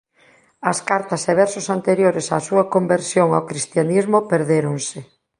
As 0.71 0.77
cartas 0.89 1.21
e 1.31 1.33
versos 1.43 1.65
anteriores 1.77 2.27
á 2.35 2.37
súa 2.47 2.63
conversión 2.75 3.27
ao 3.31 3.45
cristianismo 3.49 4.17
perdéronse. 4.31 4.99